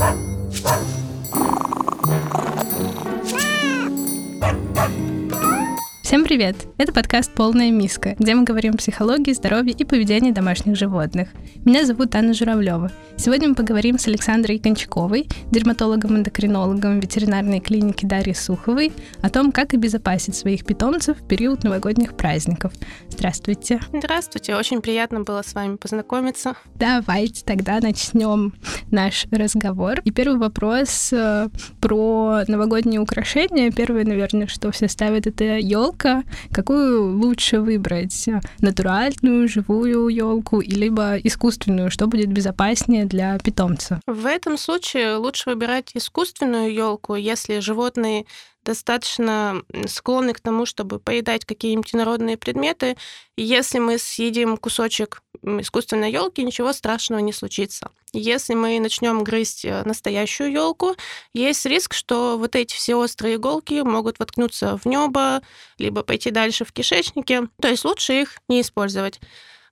Ha! 0.00 0.29
Всем 6.10 6.24
привет! 6.24 6.56
Это 6.76 6.92
подкаст 6.92 7.30
«Полная 7.32 7.70
миска», 7.70 8.16
где 8.18 8.34
мы 8.34 8.42
говорим 8.42 8.74
о 8.74 8.76
психологии, 8.78 9.32
здоровье 9.32 9.72
и 9.72 9.84
поведении 9.84 10.32
домашних 10.32 10.74
животных. 10.74 11.28
Меня 11.64 11.86
зовут 11.86 12.12
Анна 12.16 12.34
Журавлева. 12.34 12.90
Сегодня 13.16 13.50
мы 13.50 13.54
поговорим 13.54 13.96
с 13.96 14.08
Александрой 14.08 14.58
Кончаковой, 14.58 15.28
дерматологом-эндокринологом 15.52 16.98
ветеринарной 16.98 17.60
клиники 17.60 18.06
Дарьи 18.06 18.34
Суховой, 18.34 18.90
о 19.22 19.30
том, 19.30 19.52
как 19.52 19.72
обезопасить 19.72 20.34
своих 20.34 20.64
питомцев 20.64 21.16
в 21.16 21.28
период 21.28 21.62
новогодних 21.62 22.16
праздников. 22.16 22.72
Здравствуйте. 23.08 23.80
Здравствуйте, 23.92 24.56
очень 24.56 24.80
приятно 24.80 25.20
было 25.20 25.42
с 25.42 25.54
вами 25.54 25.76
познакомиться. 25.76 26.56
Давайте 26.74 27.44
тогда 27.44 27.78
начнем 27.78 28.54
наш 28.90 29.26
разговор. 29.30 30.00
И 30.04 30.10
первый 30.10 30.38
вопрос 30.38 31.12
э, 31.12 31.50
про 31.80 32.42
новогодние 32.48 32.98
украшения. 32.98 33.70
Первое, 33.70 34.04
наверное, 34.04 34.48
что 34.48 34.72
все 34.72 34.88
ставят, 34.88 35.28
это 35.28 35.44
елка 35.58 35.99
елка, 36.00 36.24
какую 36.52 37.18
лучше 37.18 37.60
выбрать? 37.60 38.28
Натуральную, 38.60 39.48
живую 39.48 40.08
елку, 40.08 40.60
либо 40.60 41.16
искусственную, 41.16 41.90
что 41.90 42.06
будет 42.06 42.28
безопаснее 42.28 43.04
для 43.04 43.38
питомца? 43.38 44.00
В 44.06 44.26
этом 44.26 44.56
случае 44.56 45.16
лучше 45.16 45.50
выбирать 45.50 45.90
искусственную 45.94 46.72
елку, 46.72 47.14
если 47.14 47.60
животные 47.60 48.24
достаточно 48.64 49.62
склонны 49.86 50.34
к 50.34 50.40
тому, 50.40 50.66
чтобы 50.66 50.98
поедать 50.98 51.44
какие-нибудь 51.46 51.94
инородные 51.94 52.36
предметы. 52.36 52.96
Если 53.36 53.78
мы 53.78 53.96
съедим 53.98 54.58
кусочек 54.58 55.22
искусственной 55.42 56.12
елки, 56.12 56.42
ничего 56.42 56.72
страшного 56.72 57.20
не 57.20 57.32
случится. 57.32 57.90
Если 58.12 58.54
мы 58.54 58.80
начнем 58.80 59.22
грызть 59.24 59.64
э, 59.64 59.82
настоящую 59.84 60.52
елку, 60.52 60.94
есть 61.34 61.64
риск, 61.66 61.94
что 61.94 62.38
вот 62.38 62.56
эти 62.56 62.74
все 62.74 62.96
острые 62.96 63.36
иголки 63.36 63.82
могут 63.82 64.18
воткнуться 64.18 64.76
в 64.78 64.86
небо, 64.86 65.42
либо 65.78 66.02
пойти 66.02 66.30
дальше 66.30 66.64
в 66.64 66.72
кишечнике. 66.72 67.48
То 67.60 67.68
есть 67.68 67.84
лучше 67.84 68.20
их 68.20 68.38
не 68.48 68.60
использовать. 68.60 69.20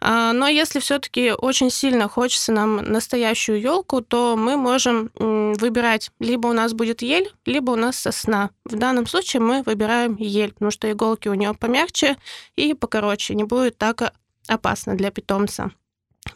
А, 0.00 0.32
но 0.32 0.46
если 0.46 0.78
все-таки 0.78 1.32
очень 1.32 1.70
сильно 1.70 2.08
хочется 2.08 2.52
нам 2.52 2.76
настоящую 2.76 3.60
елку, 3.60 4.00
то 4.00 4.36
мы 4.36 4.56
можем 4.56 5.10
выбирать 5.14 6.10
либо 6.20 6.46
у 6.48 6.52
нас 6.52 6.72
будет 6.72 7.02
ель, 7.02 7.32
либо 7.46 7.72
у 7.72 7.76
нас 7.76 7.96
сосна. 7.98 8.50
В 8.64 8.76
данном 8.76 9.06
случае 9.06 9.42
мы 9.42 9.62
выбираем 9.62 10.16
ель, 10.16 10.52
потому 10.52 10.70
что 10.70 10.90
иголки 10.90 11.28
у 11.28 11.34
нее 11.34 11.52
помягче 11.54 12.16
и 12.54 12.74
покороче, 12.74 13.34
не 13.34 13.44
будет 13.44 13.76
так 13.76 14.12
опасно 14.48 14.96
для 14.96 15.10
питомца. 15.10 15.70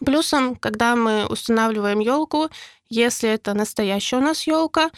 Плюсом, 0.05 0.57
когда 0.57 0.97
мы 0.97 1.27
устанавливаем 1.27 2.01
елку, 2.01 2.49
если 2.89 3.29
это 3.29 3.55
настоящая 3.55 4.17
у 4.17 4.21
нас 4.21 4.47
елка, 4.47 4.91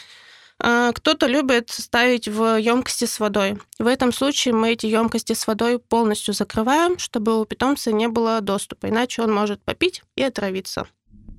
а, 0.58 0.92
кто-то 0.92 1.26
любит 1.26 1.70
ставить 1.70 2.28
в 2.28 2.58
емкости 2.58 3.06
с 3.06 3.18
водой. 3.18 3.58
В 3.78 3.86
этом 3.86 4.12
случае 4.12 4.54
мы 4.54 4.72
эти 4.72 4.86
емкости 4.86 5.32
с 5.32 5.46
водой 5.46 5.78
полностью 5.78 6.32
закрываем, 6.32 6.98
чтобы 6.98 7.40
у 7.40 7.44
питомца 7.44 7.92
не 7.92 8.08
было 8.08 8.40
доступа, 8.40 8.88
иначе 8.88 9.22
он 9.22 9.32
может 9.32 9.62
попить 9.62 10.02
и 10.16 10.22
отравиться. 10.22 10.86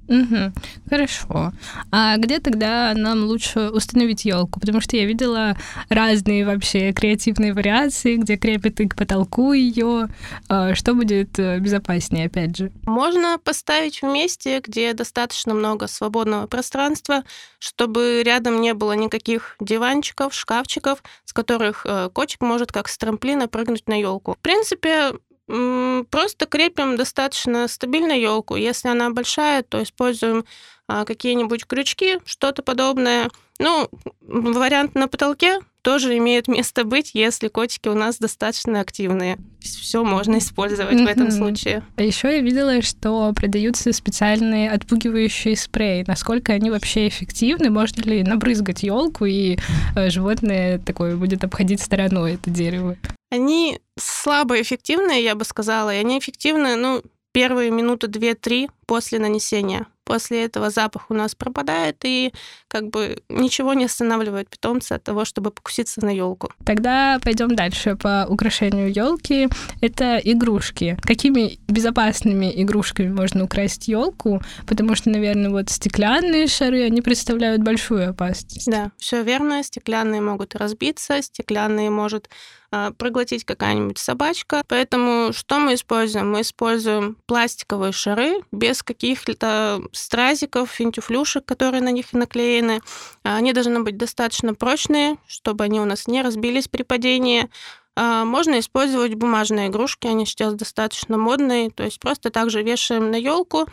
Угу, 0.08 0.54
хорошо. 0.90 1.52
А 1.92 2.18
где 2.18 2.40
тогда 2.40 2.94
нам 2.96 3.24
лучше 3.24 3.70
установить 3.70 4.26
елку? 4.26 4.60
Потому 4.60 4.80
что 4.82 4.96
я 4.98 5.06
видела 5.06 5.58
разные 5.90 6.46
вообще 6.46 6.92
креативные 6.94 7.54
вариации, 7.54 8.18
где 8.18 8.38
крепят 8.38 8.80
и 8.80 8.88
к 8.88 8.96
потолку 8.96 9.54
ее. 9.54 10.08
А 10.48 10.76
что 10.76 10.94
будет 10.94 11.40
э, 11.40 11.60
безопаснее, 11.60 12.28
опять 12.28 12.56
же? 12.56 12.72
Можно 12.84 13.40
поставить 13.44 14.02
в 14.02 14.06
месте, 14.06 14.62
где 14.66 14.94
достаточно 14.94 15.54
много 15.54 15.88
свободного 15.88 16.46
пространства, 16.48 17.24
чтобы 17.58 18.22
рядом 18.24 18.62
не 18.62 18.74
было 18.74 18.94
никаких 18.94 19.56
диванчиков, 19.60 20.34
шкафчиков, 20.34 21.02
с 21.24 21.34
которых 21.34 21.86
э, 21.86 22.10
котик 22.14 22.42
может 22.42 22.72
как 22.72 22.88
с 22.90 22.98
трамплина 22.98 23.48
прыгнуть 23.48 23.88
на 23.88 24.00
елку. 24.00 24.34
В 24.34 24.40
принципе, 24.40 25.14
Просто 25.48 26.46
крепим 26.48 26.96
достаточно 26.96 27.68
стабильно 27.68 28.14
елку. 28.14 28.56
Если 28.56 28.90
она 28.90 29.10
большая, 29.12 29.64
то 29.64 29.82
используем 29.84 30.44
а, 30.88 31.06
какие-нибудь 31.06 31.66
крючки, 31.66 32.18
что-то 32.26 32.64
подобное. 32.64 33.30
Ну, 33.60 33.90
вариант 34.22 34.96
на 34.96 35.08
потолке 35.08 35.60
тоже 35.82 36.18
имеет 36.18 36.48
место 36.48 36.84
быть, 36.84 37.12
если 37.14 37.48
котики 37.48 37.88
у 37.88 37.94
нас 37.94 38.18
достаточно 38.18 38.82
активные. 38.82 39.38
Все 39.62 40.04
можно 40.04 40.40
использовать 40.40 40.96
mm-hmm. 40.96 41.06
в 41.06 41.08
этом 41.08 41.32
случае. 41.32 41.84
А 41.96 42.02
еще 42.02 42.36
я 42.36 42.42
видела, 42.42 42.82
что 42.82 43.32
продаются 43.34 43.94
специальные 43.94 44.72
отпугивающие 44.72 45.56
спреи. 45.56 46.04
Насколько 46.08 46.54
они 46.54 46.72
вообще 46.72 47.08
эффективны? 47.08 47.70
Можно 47.70 48.02
ли 48.02 48.24
набрызгать 48.24 48.84
елку 48.84 49.26
и 49.26 49.58
э, 49.96 50.10
животное 50.10 50.80
такое 50.80 51.16
будет 51.16 51.44
обходить 51.44 51.82
стороной 51.82 52.34
это 52.34 52.50
дерево? 52.50 52.98
Они 53.36 53.82
слабо 54.00 54.62
эффективные, 54.62 55.22
я 55.22 55.36
бы 55.36 55.44
сказала, 55.44 55.94
и 55.94 55.98
они 55.98 56.18
эффективны, 56.18 56.78
ну, 56.78 57.04
первые 57.34 57.70
минуты 57.70 58.08
две-три 58.08 58.70
после 58.86 59.20
нанесения. 59.20 59.88
После 60.06 60.46
этого 60.46 60.70
запах 60.70 61.10
у 61.10 61.14
нас 61.14 61.36
пропадает, 61.36 61.98
и 62.06 62.32
как 62.68 62.90
бы 62.90 63.24
ничего 63.28 63.74
не 63.74 63.86
останавливает 63.86 64.50
питомца 64.50 64.96
от 64.96 65.04
того, 65.04 65.26
чтобы 65.26 65.52
покуситься 65.52 66.00
на 66.06 66.10
елку. 66.10 66.52
Тогда 66.64 67.20
пойдем 67.24 67.56
дальше 67.56 67.96
по 67.96 68.26
украшению 68.30 68.94
елки. 68.94 69.50
Это 69.82 70.18
игрушки. 70.18 70.98
Какими 71.02 71.58
безопасными 71.68 72.52
игрушками 72.62 73.12
можно 73.12 73.44
украсить 73.44 73.88
елку? 73.88 74.42
Потому 74.68 74.96
что, 74.96 75.10
наверное, 75.10 75.50
вот 75.50 75.70
стеклянные 75.70 76.48
шары, 76.48 76.84
они 76.84 77.02
представляют 77.02 77.64
большую 77.64 78.10
опасность. 78.12 78.70
Да, 78.70 78.92
все 78.98 79.24
верно. 79.24 79.64
Стеклянные 79.64 80.22
могут 80.22 80.56
разбиться, 80.56 81.22
стеклянные 81.22 81.90
может 81.90 82.30
а, 82.72 82.92
проглотить 82.92 83.46
какая-нибудь 83.46 83.98
собачка. 83.98 84.62
Поэтому 84.68 85.32
что 85.34 85.60
мы 85.60 85.76
используем? 85.76 86.32
Мы 86.32 86.42
используем 86.42 87.18
пластиковые 87.26 87.94
шары 87.94 88.42
без 88.52 88.84
каких-то 88.84 89.82
стразиков, 89.98 90.70
финтюфлюшек, 90.70 91.46
которые 91.46 91.82
на 91.82 91.92
них 91.92 92.14
наклеены. 92.14 92.82
Они 93.24 93.54
должны 93.54 93.82
быть 93.82 93.98
достаточно 93.98 94.54
прочные, 94.54 95.18
чтобы 95.28 95.64
они 95.64 95.80
у 95.80 95.86
нас 95.86 96.08
не 96.08 96.22
разбились 96.22 96.68
при 96.68 96.84
падении. 96.84 97.50
А, 97.96 98.26
можно 98.26 98.60
использовать 98.60 99.16
бумажные 99.16 99.70
игрушки, 99.70 100.08
они 100.08 100.26
сейчас 100.26 100.54
достаточно 100.54 101.18
модные, 101.18 101.70
то 101.70 101.84
есть 101.84 102.00
просто 102.00 102.30
также 102.30 102.62
вешаем 102.62 103.10
на 103.10 103.16
елку, 103.16 103.68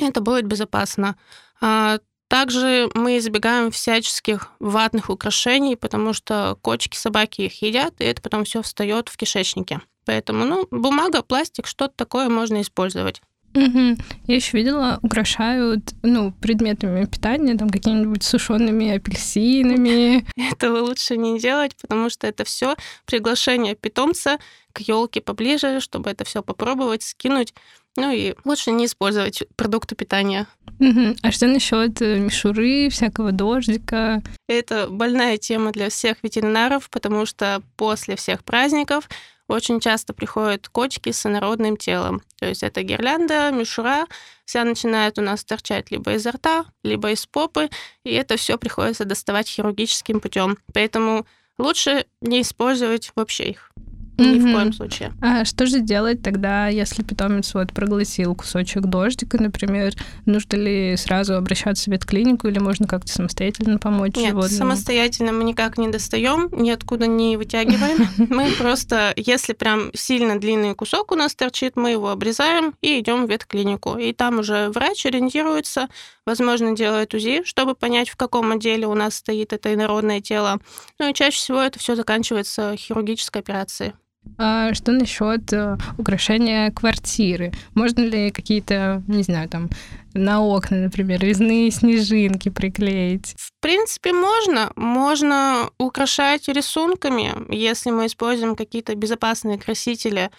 это 0.00 0.20
будет 0.20 0.46
безопасно. 0.46 1.16
А, 1.60 1.98
также 2.28 2.90
мы 2.94 3.16
избегаем 3.16 3.70
всяческих 3.70 4.48
ватных 4.60 5.08
украшений, 5.08 5.76
потому 5.76 6.12
что 6.12 6.58
кочки, 6.60 6.96
собаки 6.96 7.42
их 7.42 7.62
едят, 7.62 7.94
и 8.00 8.04
это 8.04 8.20
потом 8.20 8.44
все 8.44 8.60
встает 8.60 9.08
в 9.08 9.16
кишечнике. 9.16 9.80
Поэтому, 10.04 10.44
ну, 10.44 10.68
бумага, 10.70 11.22
пластик, 11.22 11.66
что-то 11.66 11.94
такое 11.96 12.28
можно 12.28 12.60
использовать. 12.60 13.22
Угу. 13.54 13.96
Я 14.26 14.34
еще 14.34 14.56
видела, 14.56 14.98
украшают, 15.02 15.94
ну, 16.02 16.32
предметами 16.32 17.04
питания, 17.06 17.56
там, 17.56 17.70
какими-нибудь 17.70 18.22
сушеными 18.22 18.90
апельсинами. 18.90 20.26
Этого 20.52 20.78
лучше 20.80 21.16
не 21.16 21.38
делать, 21.38 21.74
потому 21.80 22.10
что 22.10 22.26
это 22.26 22.44
все 22.44 22.76
приглашение 23.06 23.74
питомца 23.74 24.38
к 24.72 24.80
елке 24.80 25.20
поближе, 25.20 25.80
чтобы 25.80 26.10
это 26.10 26.24
все 26.24 26.42
попробовать, 26.42 27.02
скинуть. 27.02 27.54
Ну 27.96 28.12
и 28.12 28.34
лучше 28.44 28.70
не 28.70 28.86
использовать 28.86 29.42
продукты 29.56 29.96
питания. 29.96 30.46
Угу. 30.78 31.16
А 31.22 31.32
что 31.32 31.48
насчет 31.48 32.00
э, 32.00 32.18
мишуры, 32.18 32.90
всякого 32.90 33.32
дождика? 33.32 34.22
Это 34.46 34.86
больная 34.88 35.36
тема 35.36 35.72
для 35.72 35.88
всех 35.88 36.18
ветеринаров, 36.22 36.90
потому 36.90 37.26
что 37.26 37.60
после 37.76 38.14
всех 38.14 38.44
праздников 38.44 39.08
очень 39.48 39.80
часто 39.80 40.12
приходят 40.12 40.68
кочки 40.68 41.10
с 41.10 41.24
инородным 41.26 41.76
телом. 41.76 42.22
То 42.38 42.46
есть 42.46 42.62
это 42.62 42.82
гирлянда, 42.82 43.50
мишура, 43.50 44.06
вся 44.44 44.64
начинает 44.64 45.18
у 45.18 45.22
нас 45.22 45.44
торчать 45.44 45.90
либо 45.90 46.12
изо 46.14 46.32
рта, 46.32 46.66
либо 46.82 47.10
из 47.10 47.26
попы, 47.26 47.70
и 48.04 48.12
это 48.12 48.36
все 48.36 48.58
приходится 48.58 49.04
доставать 49.04 49.48
хирургическим 49.48 50.20
путем. 50.20 50.58
Поэтому 50.72 51.26
лучше 51.58 52.06
не 52.20 52.42
использовать 52.42 53.10
вообще 53.16 53.50
их. 53.50 53.72
Ни 54.18 54.38
в 54.40 54.52
коем 54.52 54.72
случае. 54.72 55.12
А 55.20 55.44
что 55.44 55.66
же 55.66 55.80
делать 55.80 56.22
тогда, 56.22 56.66
если 56.66 57.02
питомец 57.02 57.54
вот 57.54 57.72
проглотил 57.72 58.34
кусочек 58.34 58.82
дождика, 58.82 59.40
например? 59.40 59.94
Нужно 60.26 60.56
ли 60.56 60.96
сразу 60.96 61.34
обращаться 61.34 61.84
в 61.84 61.92
ветклинику 61.92 62.48
или 62.48 62.58
можно 62.58 62.88
как-то 62.88 63.12
самостоятельно 63.12 63.78
помочь 63.78 64.16
Нет, 64.16 64.30
животному? 64.30 64.56
самостоятельно 64.56 65.32
мы 65.32 65.44
никак 65.44 65.78
не 65.78 65.88
достаем, 65.88 66.48
ниоткуда 66.50 67.06
не 67.06 67.36
вытягиваем. 67.36 68.08
Мы 68.28 68.50
просто, 68.52 69.12
если 69.16 69.52
прям 69.52 69.90
сильно 69.94 70.38
длинный 70.38 70.74
кусок 70.74 71.12
у 71.12 71.14
нас 71.14 71.34
торчит, 71.34 71.76
мы 71.76 71.90
его 71.90 72.10
обрезаем 72.10 72.74
и 72.80 72.98
идем 73.00 73.26
в 73.26 73.30
ветклинику. 73.30 73.96
И 73.96 74.12
там 74.12 74.40
уже 74.40 74.68
врач 74.70 75.06
ориентируется, 75.06 75.88
возможно, 76.26 76.74
делает 76.74 77.14
УЗИ, 77.14 77.42
чтобы 77.44 77.74
понять, 77.74 78.08
в 78.08 78.16
каком 78.16 78.52
отделе 78.52 78.86
у 78.86 78.94
нас 78.94 79.14
стоит 79.14 79.52
это 79.52 79.72
инородное 79.72 80.20
тело. 80.20 80.58
Ну 80.98 81.08
и 81.08 81.14
чаще 81.14 81.36
всего 81.36 81.60
это 81.60 81.78
все 81.78 81.94
заканчивается 81.94 82.74
хирургической 82.76 83.40
операцией. 83.40 83.92
А 84.36 84.74
что 84.74 84.92
насчет 84.92 85.52
э, 85.52 85.76
украшения 85.96 86.70
квартиры? 86.70 87.52
Можно 87.74 88.00
ли 88.02 88.30
какие-то, 88.30 89.02
не 89.08 89.22
знаю, 89.22 89.48
там 89.48 89.68
на 90.14 90.40
окна, 90.42 90.76
например, 90.78 91.20
резные 91.20 91.70
снежинки 91.70 92.48
приклеить? 92.48 93.34
В 93.38 93.52
принципе, 93.60 94.12
можно. 94.12 94.72
Можно 94.76 95.70
украшать 95.78 96.48
рисунками, 96.48 97.32
если 97.54 97.90
мы 97.90 98.06
используем 98.06 98.56
какие-то 98.56 98.94
безопасные 98.94 99.58
красители. 99.58 100.30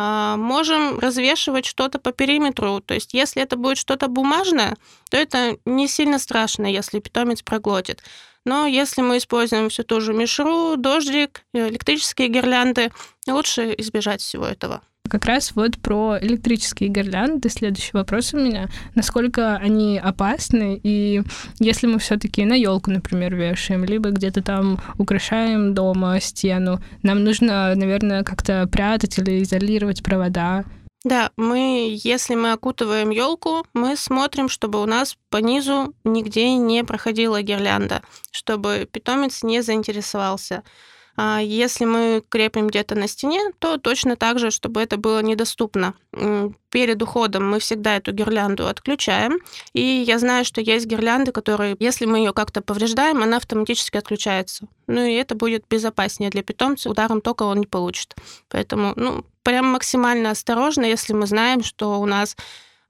А, 0.00 0.36
можем 0.36 0.98
развешивать 1.00 1.66
что-то 1.66 1.98
по 1.98 2.12
периметру. 2.12 2.80
То 2.80 2.94
есть, 2.94 3.14
если 3.14 3.42
это 3.42 3.56
будет 3.56 3.78
что-то 3.78 4.06
бумажное, 4.06 4.76
то 5.10 5.16
это 5.16 5.58
не 5.64 5.88
сильно 5.88 6.20
страшно, 6.20 6.66
если 6.66 7.00
питомец 7.00 7.42
проглотит. 7.42 8.02
Но 8.44 8.66
если 8.66 9.02
мы 9.02 9.18
используем 9.18 9.68
всю 9.68 9.82
ту 9.82 10.00
же 10.00 10.12
мишру, 10.12 10.76
дождик, 10.76 11.42
электрические 11.52 12.28
гирлянды, 12.28 12.90
лучше 13.26 13.74
избежать 13.76 14.20
всего 14.20 14.46
этого. 14.46 14.82
Как 15.08 15.24
раз 15.24 15.52
вот 15.54 15.78
про 15.78 16.18
электрические 16.20 16.90
гирлянды 16.90 17.48
следующий 17.48 17.92
вопрос 17.94 18.34
у 18.34 18.38
меня. 18.38 18.68
Насколько 18.94 19.56
они 19.56 19.98
опасны? 19.98 20.78
И 20.82 21.22
если 21.58 21.86
мы 21.86 21.98
все-таки 21.98 22.44
на 22.44 22.54
елку, 22.54 22.90
например, 22.90 23.34
вешаем, 23.34 23.84
либо 23.84 24.10
где-то 24.10 24.42
там 24.42 24.78
украшаем 24.98 25.72
дома 25.72 26.20
стену, 26.20 26.80
нам 27.02 27.24
нужно, 27.24 27.74
наверное, 27.74 28.22
как-то 28.22 28.66
прятать 28.66 29.18
или 29.18 29.42
изолировать 29.42 30.02
провода. 30.02 30.64
Да, 31.04 31.30
мы, 31.36 31.96
если 32.02 32.34
мы 32.34 32.52
окутываем 32.52 33.10
елку, 33.10 33.64
мы 33.72 33.96
смотрим, 33.96 34.48
чтобы 34.48 34.82
у 34.82 34.86
нас 34.86 35.16
по 35.30 35.36
низу 35.36 35.94
нигде 36.02 36.54
не 36.54 36.82
проходила 36.82 37.40
гирлянда, 37.40 38.02
чтобы 38.32 38.88
питомец 38.90 39.44
не 39.44 39.62
заинтересовался. 39.62 40.64
А 41.20 41.40
если 41.40 41.84
мы 41.84 42.22
крепим 42.28 42.68
где-то 42.68 42.94
на 42.94 43.08
стене, 43.08 43.40
то 43.58 43.76
точно 43.76 44.14
так 44.14 44.38
же, 44.38 44.52
чтобы 44.52 44.80
это 44.80 44.98
было 44.98 45.20
недоступно. 45.20 45.94
Перед 46.70 47.02
уходом 47.02 47.50
мы 47.50 47.58
всегда 47.58 47.96
эту 47.96 48.12
гирлянду 48.12 48.68
отключаем. 48.68 49.40
И 49.72 49.82
я 49.82 50.20
знаю, 50.20 50.44
что 50.44 50.60
есть 50.60 50.86
гирлянды, 50.86 51.32
которые, 51.32 51.74
если 51.80 52.06
мы 52.06 52.18
ее 52.18 52.32
как-то 52.32 52.62
повреждаем, 52.62 53.20
она 53.20 53.38
автоматически 53.38 53.96
отключается. 53.96 54.68
Ну 54.86 55.02
и 55.02 55.14
это 55.14 55.34
будет 55.34 55.64
безопаснее 55.68 56.30
для 56.30 56.44
питомца. 56.44 56.88
Ударом 56.88 57.20
тока 57.20 57.42
он 57.42 57.58
не 57.58 57.66
получит. 57.66 58.14
Поэтому, 58.48 58.92
ну, 58.94 59.24
прям 59.42 59.66
максимально 59.66 60.30
осторожно, 60.30 60.84
если 60.84 61.14
мы 61.14 61.26
знаем, 61.26 61.64
что 61.64 61.98
у 61.98 62.06
нас 62.06 62.36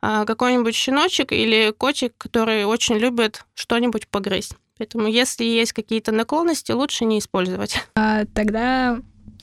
а, 0.03 0.27
какой-нибудь 0.27 0.75
щеночек 0.75 1.33
или 1.33 1.73
котик, 1.77 2.13
который 2.19 2.67
очень 2.67 2.97
любит 2.99 3.47
что-нибудь 3.55 4.07
погрызть. 4.09 4.55
Поэтому 4.79 5.07
если 5.09 5.45
есть 5.45 5.73
какие-то 5.73 6.13
наклонности, 6.13 6.73
лучше 6.73 7.05
не 7.05 7.19
использовать. 7.19 7.77
А, 7.95 8.27
тогда 8.27 8.99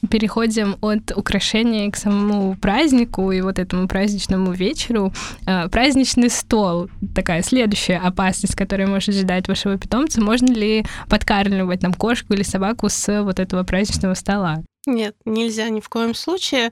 переходим 0.10 0.78
от 0.82 1.12
украшения 1.16 1.92
к 1.92 1.98
самому 1.98 2.56
празднику 2.56 3.32
и 3.32 3.42
вот 3.42 3.60
этому 3.60 3.88
праздничному 3.88 4.54
вечеру. 4.54 5.14
А, 5.46 5.68
праздничный 5.68 6.30
стол— 6.30 6.90
такая 7.16 7.42
следующая 7.42 7.98
опасность, 7.98 8.56
которая 8.56 8.88
может 8.88 9.14
ждать 9.14 9.48
вашего 9.48 9.78
питомца. 9.78 10.22
Можно 10.22 10.54
ли 10.54 10.86
подкармливать 11.10 11.82
нам 11.82 11.94
кошку 11.94 12.34
или 12.34 12.44
собаку 12.44 12.88
с 12.90 13.24
вот 13.24 13.40
этого 13.40 13.64
праздничного 13.64 14.14
стола? 14.14 14.64
Нет, 14.86 15.16
нельзя 15.26 15.70
ни 15.70 15.80
в 15.80 15.90
коем 15.90 16.14
случае. 16.14 16.72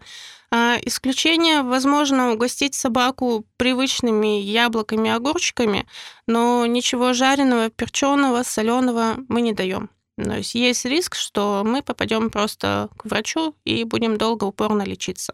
А, 0.55 0.77
исключение, 0.85 1.63
возможно, 1.63 2.31
угостить 2.31 2.75
собаку 2.75 3.43
привычными 3.57 4.39
яблоками, 4.39 5.09
огурчиками, 5.09 5.87
но 6.27 6.67
ничего 6.67 7.13
жареного, 7.13 7.71
перченого, 7.71 8.43
соленого 8.43 9.15
мы 9.29 9.41
не 9.41 9.53
даем. 9.53 9.89
То 10.15 10.37
есть 10.37 10.53
есть 10.53 10.85
риск, 10.85 11.15
что 11.15 11.63
мы 11.65 11.81
попадем 11.81 12.29
просто 12.29 12.89
к 12.97 13.05
врачу 13.05 13.55
и 13.65 13.83
будем 13.83 14.17
долго 14.17 14.43
упорно 14.43 14.83
лечиться. 14.83 15.33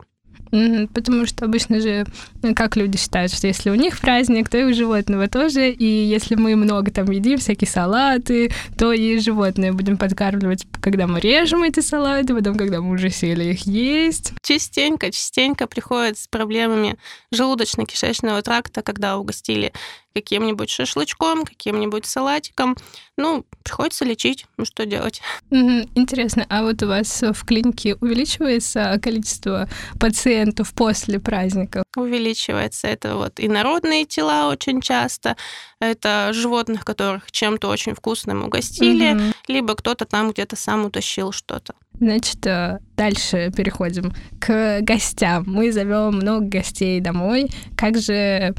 Потому 0.52 1.26
что 1.26 1.46
обычно 1.46 1.80
же, 1.80 2.06
ну, 2.42 2.56
как 2.56 2.76
люди 2.76 2.98
считают, 2.98 3.32
что 3.32 3.48
если 3.48 3.70
у 3.70 3.76
них 3.76 4.00
праздник, 4.00 4.50
то 4.50 4.58
и 4.58 4.64
у 4.64 4.74
животного 4.74 5.28
тоже. 5.28 5.72
И 5.72 5.86
если 5.86 6.36
мы 6.36 6.56
много 6.56 6.92
там 6.92 7.10
едим, 7.12 7.38
всякие 7.38 7.68
салаты, 7.68 8.52
то 8.78 8.92
и 8.92 9.20
животные 9.20 9.72
будем 9.72 9.98
подкармливать, 9.98 10.66
когда 10.82 11.08
мы 11.08 11.20
режем 11.20 11.64
эти 11.64 11.80
салаты, 11.82 12.34
потом, 12.34 12.56
когда 12.56 12.82
мы 12.82 12.92
уже 12.92 13.10
сели 13.10 13.46
их 13.46 13.68
есть. 13.68 14.34
Частенько, 14.42 15.12
частенько 15.12 15.68
приходят 15.68 16.18
с 16.18 16.28
проблемами 16.28 16.98
желудочно-кишечного 17.34 18.42
тракта, 18.42 18.82
когда 18.82 19.18
угостили 19.18 19.72
каким-нибудь 20.14 20.70
шашлычком, 20.70 21.46
каким-нибудь 21.46 22.06
салатиком. 22.06 22.76
Ну, 23.18 23.46
приходится 23.64 24.06
лечить. 24.06 24.46
Ну, 24.58 24.66
что 24.66 24.86
делать? 24.86 25.22
Интересно, 25.52 26.46
а 26.50 26.64
вот 26.64 26.82
у 26.84 26.88
вас 26.88 27.22
в 27.22 27.46
клинике 27.46 27.96
увеличивается 27.96 29.00
количество 29.02 29.68
пациентов 30.00 30.74
после 30.74 31.20
праздников? 31.20 31.84
Увеличивается. 31.96 32.88
Это 32.88 33.16
вот 33.16 33.34
инородные 33.38 34.06
тела 34.06 34.50
очень 34.50 34.82
часто, 34.82 35.36
это 35.80 36.32
животных, 36.34 36.86
которых 36.86 37.32
чем-то 37.32 37.68
очень 37.68 37.96
вкусным 37.96 38.44
угостили, 38.44 39.14
угу. 39.14 39.34
либо 39.48 39.76
кто-то 39.76 40.06
там 40.06 40.32
где-то 40.32 40.56
сам 40.56 40.86
утащил 40.86 41.32
что-то. 41.32 41.76
Значит, 42.00 42.46
э, 42.48 42.80
дальше 42.96 43.52
переходим 43.56 44.14
к 44.40 44.82
гостям. 44.82 45.44
Мы 45.48 45.72
зовем 45.72 46.16
много 46.16 46.46
гостей 46.46 47.00
домой. 47.02 47.50
Как 47.76 47.98
же 47.98 48.54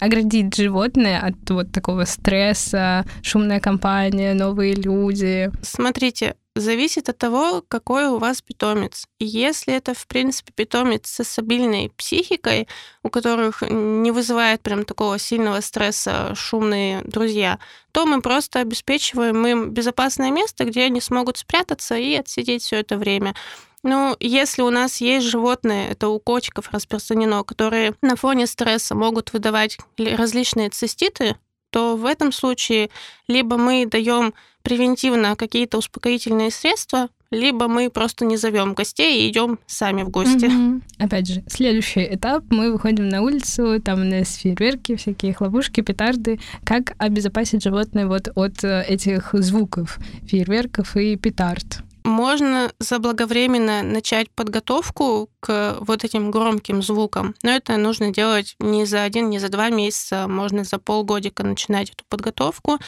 оградить 0.00 0.54
животное 0.56 1.20
от 1.20 1.50
вот 1.50 1.72
такого 1.72 2.04
стресса, 2.04 3.04
шумная 3.22 3.60
компания, 3.60 4.34
новые 4.34 4.74
люди? 4.74 5.50
Смотрите, 5.62 6.34
зависит 6.54 7.08
от 7.08 7.18
того, 7.18 7.62
какой 7.66 8.06
у 8.06 8.18
вас 8.18 8.40
питомец. 8.40 9.06
Если 9.18 9.74
это, 9.74 9.94
в 9.94 10.06
принципе, 10.06 10.52
питомец 10.52 11.08
со 11.08 11.24
стабильной 11.24 11.90
психикой, 11.90 12.68
у 13.02 13.10
которых 13.10 13.62
не 13.62 14.10
вызывает 14.10 14.62
прям 14.62 14.84
такого 14.84 15.18
сильного 15.18 15.60
стресса 15.60 16.34
шумные 16.34 17.02
друзья, 17.02 17.58
то 17.92 18.06
мы 18.06 18.22
просто 18.22 18.60
обеспечиваем 18.60 19.46
им 19.46 19.70
безопасное 19.70 20.30
место, 20.30 20.64
где 20.64 20.84
они 20.84 21.00
смогут 21.00 21.38
спрятаться 21.38 21.96
и 21.96 22.14
отсидеть 22.14 22.62
все 22.62 22.76
это 22.76 22.96
время. 22.96 23.34
Ну, 23.82 24.16
если 24.18 24.62
у 24.62 24.70
нас 24.70 25.02
есть 25.02 25.26
животные, 25.26 25.90
это 25.90 26.08
у 26.08 26.18
котиков 26.18 26.70
распространено, 26.72 27.44
которые 27.44 27.94
на 28.00 28.16
фоне 28.16 28.46
стресса 28.46 28.94
могут 28.94 29.34
выдавать 29.34 29.76
различные 29.98 30.70
циститы, 30.70 31.36
то 31.74 31.96
в 31.96 32.04
этом 32.04 32.30
случае 32.30 32.88
либо 33.26 33.56
мы 33.56 33.84
даем 33.84 34.32
превентивно 34.62 35.34
какие-то 35.34 35.78
успокоительные 35.78 36.52
средства, 36.52 37.08
либо 37.32 37.66
мы 37.66 37.90
просто 37.90 38.24
не 38.24 38.36
зовем 38.36 38.74
гостей 38.74 39.22
и 39.26 39.28
идем 39.28 39.58
сами 39.66 40.04
в 40.04 40.08
гости. 40.08 40.44
Mm-hmm. 40.44 40.82
Опять 40.98 41.26
же, 41.26 41.42
следующий 41.48 42.06
этап, 42.14 42.44
мы 42.50 42.72
выходим 42.72 43.08
на 43.08 43.22
улицу, 43.22 43.82
там 43.84 44.02
у 44.02 44.04
нас 44.04 44.36
фейерверки, 44.36 44.94
всякие 44.94 45.34
хлопушки, 45.34 45.80
петарды. 45.80 46.38
Как 46.62 46.94
обезопасить 46.98 47.64
животное 47.64 48.06
вот 48.06 48.28
от 48.36 48.62
э, 48.62 48.84
этих 48.88 49.30
звуков 49.32 49.98
фейерверков 50.28 50.96
и 50.96 51.16
петард? 51.16 51.82
Можно 52.04 52.70
заблаговременно 52.78 53.82
начать 53.82 54.30
подготовку 54.30 55.30
к 55.40 55.78
вот 55.80 56.04
этим 56.04 56.30
громким 56.30 56.82
звукам, 56.82 57.34
но 57.42 57.50
это 57.50 57.76
нужно 57.78 58.12
делать 58.12 58.56
не 58.58 58.84
за 58.84 59.02
один, 59.02 59.30
не 59.30 59.38
за 59.38 59.48
два 59.48 59.70
месяца, 59.70 60.28
можно 60.28 60.64
за 60.64 60.78
полгодика 60.78 61.42
начинать 61.42 61.90
эту 61.90 62.04
подготовку. 62.08 62.78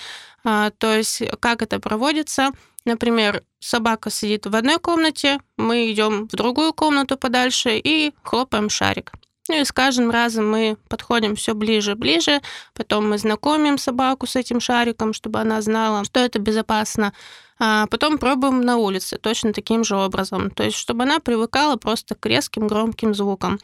А, 0.45 0.71
то 0.71 0.95
есть 0.95 1.23
как 1.41 1.63
это 1.63 1.81
проводится? 1.81 2.51
Например, 2.85 3.43
собака 3.59 4.11
сидит 4.11 4.47
в 4.47 4.55
одной 4.55 4.79
комнате, 4.79 5.41
мы 5.57 5.91
идем 5.91 6.29
в 6.29 6.37
другую 6.37 6.73
комнату 6.73 7.17
подальше 7.17 7.81
и 7.83 8.15
хлопаем 8.23 8.69
шарик. 8.69 9.13
Ну 9.49 9.61
и 9.61 9.65
с 9.65 9.73
каждым 9.73 10.11
разом 10.11 10.51
мы 10.51 10.77
подходим 10.89 11.37
все 11.37 11.55
ближе 11.55 11.93
и 11.93 11.95
ближе, 11.95 12.41
потом 12.75 13.11
мы 13.11 13.19
знакомим 13.19 13.79
собаку 13.79 14.27
с 14.27 14.37
этим 14.37 14.61
шариком, 14.61 15.13
чтобы 15.13 15.41
она 15.41 15.61
знала, 15.63 16.05
что 16.05 16.21
это 16.21 16.39
безопасно, 16.39 17.13
а 17.59 17.87
потом 17.87 18.19
пробуем 18.19 18.61
на 18.61 18.77
улице 18.77 19.19
точно 19.19 19.53
таким 19.53 19.85
же 19.85 19.97
образом, 19.97 20.51
то 20.51 20.63
есть 20.63 20.77
чтобы 20.77 21.05
она 21.05 21.21
привыкала 21.21 21.77
просто 21.77 22.15
к 22.15 22.27
резким 22.27 22.67
громким 22.67 23.15
звукам. 23.15 23.59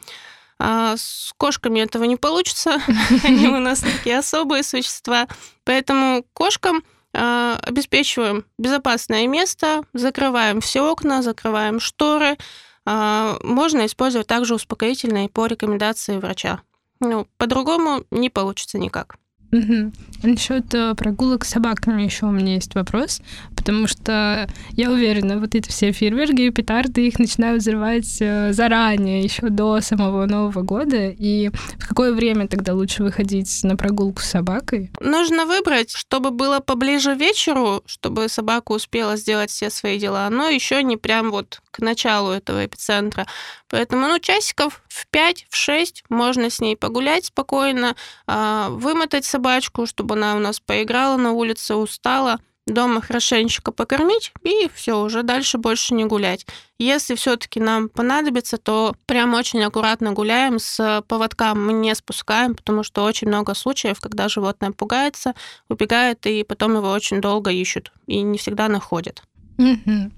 А 0.59 0.95
с 0.95 1.33
кошками 1.37 1.79
этого 1.79 2.05
не 2.05 2.15
получится, 2.15 2.77
они 3.23 3.47
у 3.47 3.59
нас 3.59 3.79
такие 3.79 4.19
особые 4.19 4.63
существа, 4.63 5.27
поэтому 5.63 6.23
кошкам 6.33 6.83
а, 7.15 7.59
обеспечиваем 7.61 8.45
безопасное 8.57 9.27
место, 9.27 9.83
закрываем 9.93 10.61
все 10.61 10.81
окна, 10.89 11.21
закрываем 11.21 11.79
шторы, 11.79 12.37
можно 12.85 13.85
использовать 13.85 14.27
также 14.27 14.55
успокоительные 14.55 15.29
по 15.29 15.45
рекомендации 15.45 16.17
врача. 16.17 16.61
Ну, 16.99 17.27
по-другому 17.37 18.03
не 18.11 18.29
получится 18.29 18.77
никак. 18.77 19.17
Угу. 19.53 19.91
Насчет 20.23 20.73
э, 20.73 20.95
прогулок 20.95 21.45
с 21.45 21.49
собаками 21.49 22.01
еще 22.01 22.25
у 22.25 22.31
меня 22.31 22.55
есть 22.55 22.73
вопрос, 22.75 23.21
потому 23.55 23.87
что 23.87 24.47
я 24.71 24.89
уверена, 24.89 25.37
вот 25.37 25.53
эти 25.53 25.69
все 25.69 25.91
фейерверки 25.91 26.41
и 26.41 26.49
петарды, 26.49 27.07
их 27.07 27.19
начинают 27.19 27.61
взрывать 27.61 28.17
э, 28.19 28.51
заранее, 28.51 29.21
еще 29.21 29.49
до 29.49 29.79
самого 29.81 30.25
Нового 30.25 30.61
года. 30.63 31.09
И 31.09 31.51
в 31.77 31.87
какое 31.87 32.13
время 32.13 32.47
тогда 32.47 32.73
лучше 32.73 33.03
выходить 33.03 33.63
на 33.63 33.75
прогулку 33.75 34.21
с 34.21 34.29
собакой? 34.29 34.91
Нужно 34.99 35.45
выбрать, 35.45 35.91
чтобы 35.91 36.31
было 36.31 36.59
поближе 36.59 37.13
вечеру, 37.13 37.83
чтобы 37.85 38.29
собака 38.29 38.71
успела 38.71 39.17
сделать 39.17 39.51
все 39.51 39.69
свои 39.69 39.99
дела, 39.99 40.27
но 40.31 40.47
еще 40.47 40.81
не 40.81 40.97
прям 40.97 41.29
вот 41.29 41.61
к 41.69 41.79
началу 41.79 42.31
этого 42.31 42.65
эпицентра. 42.65 43.27
Поэтому, 43.67 44.07
ну, 44.07 44.19
часиков 44.19 44.83
в 44.87 45.07
5, 45.07 45.47
в 45.49 45.55
6 45.55 46.03
можно 46.09 46.51
с 46.51 46.61
ней 46.61 46.77
погулять 46.77 47.25
спокойно, 47.25 47.95
а, 48.27 48.69
вымотать 48.69 49.25
собачку, 49.43 49.85
чтобы 49.85 50.15
она 50.15 50.35
у 50.35 50.39
нас 50.39 50.59
поиграла 50.61 51.17
на 51.17 51.33
улице, 51.33 51.75
устала, 51.75 52.39
дома 52.65 53.01
хорошенечко 53.01 53.73
покормить 53.73 54.31
и 54.41 54.69
все, 54.73 55.01
уже 55.01 55.21
дальше 55.23 55.57
больше 55.57 55.93
не 55.93 56.05
гулять. 56.05 56.45
Если 56.79 57.15
все-таки 57.15 57.59
нам 57.59 57.89
понадобится, 57.89 58.57
то 58.57 58.95
прям 59.05 59.33
очень 59.33 59.61
аккуратно 59.63 60.13
гуляем, 60.13 60.59
с 60.59 61.03
поводком 61.09 61.65
мы 61.65 61.73
не 61.73 61.93
спускаем, 61.93 62.55
потому 62.55 62.83
что 62.83 63.03
очень 63.03 63.27
много 63.27 63.53
случаев, 63.53 63.99
когда 63.99 64.29
животное 64.29 64.71
пугается, 64.71 65.33
убегает, 65.67 66.25
и 66.25 66.43
потом 66.43 66.77
его 66.77 66.89
очень 66.91 67.19
долго 67.19 67.51
ищут 67.51 67.91
и 68.07 68.21
не 68.21 68.37
всегда 68.37 68.69
находят. 68.69 69.23
Угу. 69.57 70.11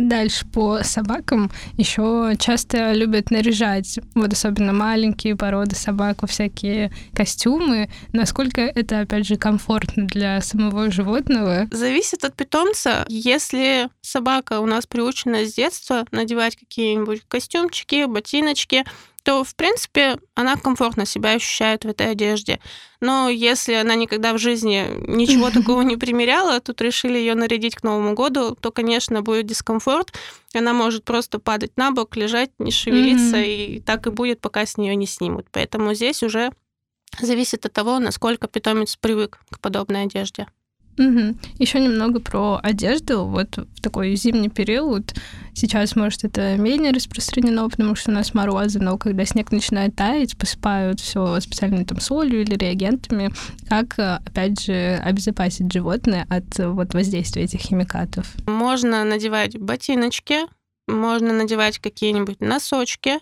Дальше 0.00 0.46
по 0.46 0.82
собакам 0.82 1.50
еще 1.76 2.34
часто 2.38 2.92
любят 2.92 3.30
наряжать, 3.30 3.98
вот 4.14 4.32
особенно 4.32 4.72
маленькие 4.72 5.36
породы 5.36 5.74
собак, 5.76 6.18
всякие 6.26 6.90
костюмы. 7.12 7.90
Насколько 8.12 8.62
это, 8.62 9.00
опять 9.00 9.26
же, 9.26 9.36
комфортно 9.36 10.06
для 10.06 10.40
самого 10.40 10.90
животного? 10.90 11.66
Зависит 11.70 12.24
от 12.24 12.34
питомца. 12.34 13.04
Если 13.08 13.88
собака 14.00 14.60
у 14.60 14.66
нас 14.66 14.86
приучена 14.86 15.44
с 15.44 15.54
детства 15.54 16.06
надевать 16.10 16.56
какие-нибудь 16.56 17.22
костюмчики, 17.28 18.06
ботиночки, 18.06 18.84
то, 19.28 19.44
в 19.44 19.54
принципе, 19.56 20.16
она 20.34 20.56
комфортно 20.56 21.04
себя 21.04 21.32
ощущает 21.32 21.84
в 21.84 21.88
этой 21.88 22.12
одежде. 22.12 22.60
Но 23.02 23.28
если 23.28 23.74
она 23.74 23.94
никогда 23.94 24.32
в 24.32 24.38
жизни 24.38 24.86
ничего 25.06 25.50
такого 25.50 25.82
не 25.82 25.98
примеряла, 25.98 26.60
тут 26.60 26.80
решили 26.80 27.18
ее 27.18 27.34
нарядить 27.34 27.74
к 27.74 27.82
Новому 27.82 28.14
году, 28.14 28.56
то, 28.58 28.72
конечно, 28.72 29.20
будет 29.20 29.44
дискомфорт. 29.44 30.14
Она 30.54 30.72
может 30.72 31.04
просто 31.04 31.38
падать 31.38 31.76
на 31.76 31.90
бок, 31.90 32.16
лежать, 32.16 32.52
не 32.58 32.70
шевелиться, 32.70 33.36
и 33.36 33.80
так 33.80 34.06
и 34.06 34.10
будет, 34.10 34.40
пока 34.40 34.64
с 34.64 34.78
нее 34.78 34.96
не 34.96 35.06
снимут. 35.06 35.46
Поэтому 35.50 35.92
здесь 35.92 36.22
уже 36.22 36.50
зависит 37.20 37.66
от 37.66 37.72
того, 37.74 37.98
насколько 37.98 38.48
питомец 38.48 38.96
привык 38.96 39.40
к 39.50 39.60
подобной 39.60 40.04
одежде. 40.04 40.46
Угу. 40.98 41.36
Еще 41.58 41.80
немного 41.80 42.20
про 42.20 42.58
одежду. 42.62 43.24
Вот 43.24 43.56
в 43.56 43.80
такой 43.80 44.14
зимний 44.16 44.48
период 44.48 45.14
сейчас, 45.54 45.94
может, 45.94 46.24
это 46.24 46.56
менее 46.56 46.92
распространено, 46.92 47.68
потому 47.68 47.94
что 47.94 48.10
у 48.10 48.14
нас 48.14 48.34
морозы, 48.34 48.80
но 48.80 48.98
когда 48.98 49.24
снег 49.24 49.52
начинает 49.52 49.94
таять, 49.94 50.36
посыпают 50.36 51.00
все 51.00 51.38
специальной 51.40 51.84
там 51.84 52.00
солью 52.00 52.42
или 52.42 52.54
реагентами. 52.54 53.32
Как, 53.68 53.94
опять 53.98 54.60
же, 54.60 55.00
обезопасить 55.04 55.72
животное 55.72 56.26
от 56.28 56.58
вот 56.58 56.94
воздействия 56.94 57.44
этих 57.44 57.60
химикатов? 57.60 58.26
Можно 58.46 59.04
надевать 59.04 59.58
ботиночки, 59.58 60.40
можно 60.88 61.32
надевать 61.32 61.78
какие-нибудь 61.78 62.40
носочки, 62.40 63.18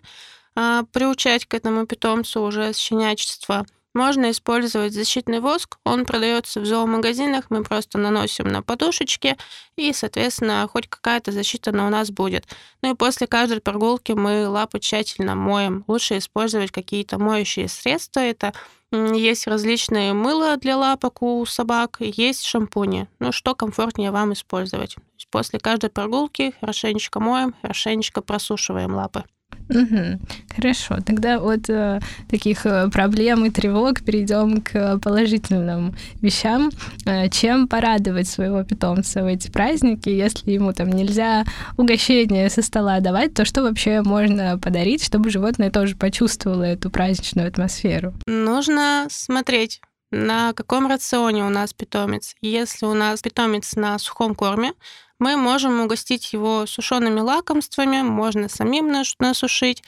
а, 0.55 0.85
приучать 0.93 1.45
к 1.45 1.53
этому 1.53 1.87
питомцу 1.87 2.41
уже 2.43 2.73
с 2.73 2.79
щенячества– 2.79 3.67
можно 3.97 4.31
использовать 4.31 4.93
защитный 4.93 5.41
воск, 5.41 5.79
он 5.85 6.05
продается 6.05 6.61
в 6.61 6.67
зоомагазинах, 6.67 7.47
мы 7.49 7.65
просто 7.65 7.99
наносим 7.99 8.47
на 8.47 8.63
подушечки, 8.63 9.37
и, 9.77 9.93
соответственно, 9.93 10.69
хоть 10.71 10.87
какая-то 10.87 11.33
защита 11.33 11.73
на 11.73 11.87
у 11.87 11.91
нас 11.91 12.11
будет. 12.11 12.45
Ну 12.83 12.93
и 12.93 12.95
после 12.95 13.27
каждой 13.27 13.61
прогулки 13.61 14.13
мы 14.13 14.49
лапы 14.49 14.79
тщательно 14.79 15.35
моем. 15.35 15.83
Лучше 15.89 16.19
использовать 16.19 16.71
какие-то 16.71 17.19
моющие 17.19 17.69
средства. 17.69 18.21
Это 18.21 18.53
есть 18.93 19.47
различные 19.47 20.13
мыла 20.13 20.57
для 20.57 20.77
лапок 20.77 21.23
у 21.23 21.45
собак, 21.45 21.97
есть 21.99 22.45
шампуни. 22.45 23.09
Ну, 23.19 23.33
что 23.33 23.55
комфортнее 23.55 24.13
вам 24.13 24.33
использовать. 24.33 24.97
После 25.31 25.59
каждой 25.59 25.91
прогулки 25.91 26.55
хорошенечко 26.61 27.19
моем, 27.19 27.55
хорошенечко 27.63 28.21
просушиваем 28.21 28.95
лапы. 28.95 29.25
Угу. 29.69 30.21
Хорошо, 30.55 30.99
тогда 31.05 31.39
от 31.39 31.69
э, 31.69 32.01
таких 32.31 32.65
э, 32.67 32.89
проблем 32.89 33.45
и 33.45 33.51
тревог 33.51 34.01
перейдем 34.03 34.63
к 34.63 34.99
положительным 34.99 35.97
вещам. 36.23 36.71
Э, 37.05 37.29
чем 37.29 37.67
порадовать 37.67 38.29
своего 38.29 38.63
питомца 38.63 39.23
в 39.23 39.27
эти 39.27 39.51
праздники, 39.51 40.09
если 40.09 40.53
ему 40.53 40.73
там 40.73 40.91
нельзя 40.91 41.45
угощение 41.77 42.49
со 42.49 42.63
стола 42.63 43.01
давать, 43.01 43.35
то 43.35 43.45
что 43.45 43.63
вообще 43.63 44.03
можно 44.03 44.57
подарить, 44.59 45.03
чтобы 45.03 45.31
животное 45.31 45.71
тоже 45.71 45.97
почувствовало 45.97 46.63
эту 46.63 46.89
праздничную 46.89 47.49
атмосферу? 47.49 48.15
Нужно 48.27 49.09
смотреть 49.11 49.81
на 50.13 50.53
каком 50.53 50.87
рационе 50.87 51.45
у 51.45 51.49
нас 51.49 51.73
питомец. 51.73 52.37
Если 52.41 52.87
у 52.87 52.95
нас 52.95 53.21
питомец 53.21 53.75
на 53.75 53.99
сухом 53.99 54.37
корме, 54.37 54.73
мы 55.19 55.37
можем 55.37 55.81
угостить 55.81 56.33
его 56.33 56.67
сушеными 56.67 57.21
лакомствами, 57.21 58.03
можно 58.03 58.49
самим 58.49 58.93
насушить. 59.19 59.83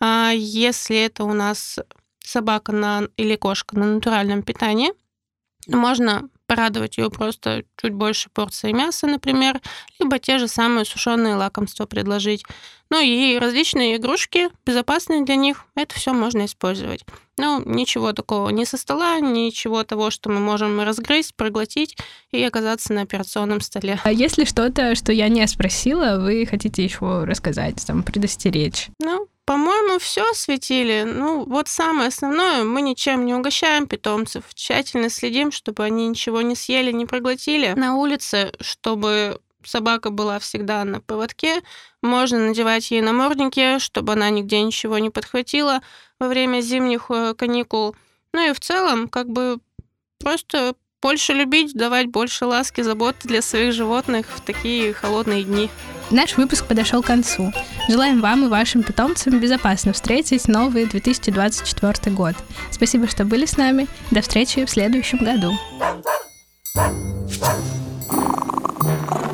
А 0.00 0.30
если 0.34 0.96
это 0.96 1.24
у 1.24 1.32
нас 1.32 1.78
собака 2.18 2.72
на, 2.72 3.08
или 3.16 3.36
кошка 3.36 3.78
на 3.78 3.94
натуральном 3.94 4.42
питании, 4.42 4.92
можно 5.66 6.28
порадовать 6.46 6.98
ее 6.98 7.10
просто 7.10 7.64
чуть 7.80 7.92
больше 7.92 8.30
порции 8.30 8.72
мяса, 8.72 9.06
например, 9.06 9.60
либо 9.98 10.18
те 10.18 10.38
же 10.38 10.48
самые 10.48 10.84
сушеные 10.84 11.34
лакомства 11.34 11.86
предложить. 11.86 12.44
Ну 12.88 13.00
и 13.00 13.38
различные 13.38 13.96
игрушки, 13.96 14.48
безопасные 14.64 15.24
для 15.24 15.34
них, 15.36 15.64
это 15.74 15.94
все 15.94 16.12
можно 16.12 16.44
использовать. 16.44 17.04
Ну, 17.38 17.62
ничего 17.64 18.12
такого 18.12 18.48
не 18.48 18.64
со 18.64 18.76
стола, 18.76 19.18
ничего 19.20 19.82
того, 19.82 20.10
что 20.10 20.30
мы 20.30 20.40
можем 20.40 20.80
разгрызть, 20.80 21.34
проглотить 21.34 21.96
и 22.30 22.42
оказаться 22.42 22.94
на 22.94 23.02
операционном 23.02 23.60
столе. 23.60 24.00
А 24.04 24.12
если 24.12 24.44
что-то, 24.44 24.94
что 24.94 25.12
я 25.12 25.28
не 25.28 25.46
спросила, 25.46 26.18
вы 26.18 26.46
хотите 26.46 26.82
еще 26.82 27.24
рассказать, 27.24 27.84
там, 27.86 28.02
предостеречь? 28.02 28.88
Ну, 29.00 29.25
по-моему, 29.46 30.00
все 30.00 30.28
осветили. 30.28 31.04
Ну, 31.06 31.44
вот 31.44 31.68
самое 31.68 32.08
основное, 32.08 32.64
мы 32.64 32.82
ничем 32.82 33.24
не 33.24 33.32
угощаем 33.32 33.86
питомцев. 33.86 34.42
Тщательно 34.54 35.08
следим, 35.08 35.52
чтобы 35.52 35.84
они 35.84 36.08
ничего 36.08 36.42
не 36.42 36.56
съели, 36.56 36.90
не 36.90 37.06
проглотили. 37.06 37.72
На 37.76 37.94
улице, 37.94 38.52
чтобы 38.60 39.40
собака 39.64 40.10
была 40.10 40.40
всегда 40.40 40.84
на 40.84 41.00
поводке. 41.00 41.62
Можно 42.02 42.48
надевать 42.48 42.90
ей 42.90 43.00
намордники, 43.02 43.78
чтобы 43.78 44.14
она 44.14 44.30
нигде 44.30 44.62
ничего 44.62 44.98
не 44.98 45.10
подхватила 45.10 45.80
во 46.18 46.26
время 46.26 46.60
зимних 46.60 47.06
э, 47.10 47.34
каникул. 47.34 47.94
Ну 48.32 48.50
и 48.50 48.52
в 48.52 48.58
целом, 48.58 49.08
как 49.08 49.28
бы 49.28 49.58
просто 50.18 50.74
больше 51.00 51.34
любить, 51.34 51.72
давать 51.72 52.08
больше 52.08 52.46
ласки, 52.46 52.80
заботы 52.80 53.28
для 53.28 53.42
своих 53.42 53.72
животных 53.72 54.26
в 54.28 54.40
такие 54.40 54.92
холодные 54.92 55.44
дни. 55.44 55.70
Наш 56.10 56.36
выпуск 56.36 56.66
подошел 56.66 57.02
к 57.02 57.06
концу. 57.06 57.52
Желаем 57.88 58.20
вам 58.20 58.44
и 58.44 58.48
вашим 58.48 58.82
питомцам 58.82 59.40
безопасно 59.40 59.92
встретить 59.92 60.46
новый 60.48 60.86
2024 60.86 62.14
год. 62.14 62.34
Спасибо, 62.70 63.08
что 63.08 63.24
были 63.24 63.46
с 63.46 63.56
нами. 63.56 63.86
До 64.10 64.20
встречи 64.20 64.64
в 64.64 64.70
следующем 64.70 65.18
году. 65.18 65.52
Thank 68.86 69.10
you. 69.14 69.25